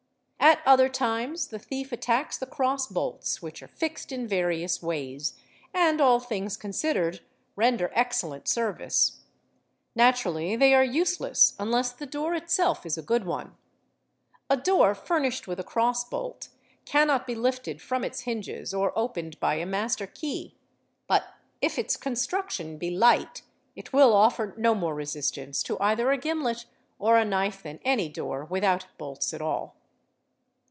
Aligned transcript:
_At 0.53 0.63
other 0.65 0.89
times 0.89 1.47
the 1.47 1.59
thief 1.59 1.91
attacks 1.91 2.35
the 2.35 2.47
cross 2.47 2.87
bolts 2.87 3.43
which 3.43 3.61
are 3.61 3.67
fixed 3.67 4.11
in' 4.11 4.27
yarious 4.27 4.81
ways 4.81 5.37
and, 5.71 6.01
all 6.01 6.19
things 6.19 6.57
considered, 6.57 7.21
render 7.55 7.91
excellent 7.93 8.47
service: 8.47 9.19
natu 9.95 10.25
rally 10.25 10.55
they 10.55 10.73
are 10.73 10.83
useless 10.83 11.53
unless 11.59 11.91
the 11.91 12.07
door 12.07 12.33
itself 12.33 12.87
is 12.87 12.97
a 12.97 13.03
good 13.03 13.23
one; 13.25 13.55
a 14.49 14.57
door 14.57 14.95
fur 14.95 15.21
lished 15.21 15.45
with 15.45 15.59
a 15.59 15.63
cross 15.63 16.03
bolt 16.03 16.49
cannot 16.85 17.27
be 17.27 17.35
lifted 17.35 17.79
from 17.79 18.03
its 18.03 18.21
hinges 18.21 18.73
or 18.73 18.97
opened 18.97 19.39
by 19.39 19.55
a 19.55 19.65
v 19.65 19.75
aster 19.75 20.07
key, 20.07 20.55
but 21.05 21.35
if 21.61 21.77
its 21.77 21.95
construction 21.95 22.79
be 22.79 22.89
light 22.89 23.43
it 23.75 23.93
will 23.93 24.11
offer 24.11 24.55
no 24.57 24.73
more 24.73 24.95
resistance 24.95 25.63
© 25.63 25.77
either 25.79 26.11
a 26.11 26.17
gimlet 26.17 26.65
or 26.97 27.15
a 27.15 27.23
knife 27.25 27.61
than 27.61 27.79
any 27.85 28.09
door 28.09 28.43
without 28.45 28.87
bolts 28.97 29.35
at 29.35 29.41
all. 29.41 29.75